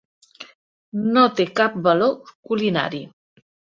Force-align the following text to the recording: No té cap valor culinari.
No 1.17 1.25
té 1.41 1.47
cap 1.61 1.77
valor 1.89 2.33
culinari. 2.49 3.03